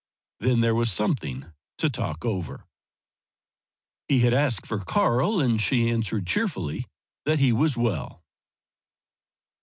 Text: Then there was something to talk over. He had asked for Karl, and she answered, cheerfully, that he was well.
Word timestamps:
Then 0.39 0.61
there 0.61 0.73
was 0.73 0.91
something 0.91 1.53
to 1.77 1.87
talk 1.87 2.25
over. 2.25 2.65
He 4.07 4.21
had 4.21 4.33
asked 4.33 4.65
for 4.65 4.79
Karl, 4.79 5.39
and 5.39 5.61
she 5.61 5.91
answered, 5.91 6.25
cheerfully, 6.25 6.87
that 7.25 7.37
he 7.37 7.51
was 7.53 7.77
well. 7.77 8.23